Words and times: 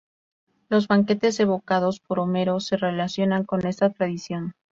Los 0.67 0.87
banquetes 0.87 1.39
evocados 1.41 1.99
por 1.99 2.17
Homero 2.19 2.59
se 2.59 2.75
relacionan 2.75 3.43
con 3.43 3.63
esta 3.67 3.91
tradición. 3.91 4.55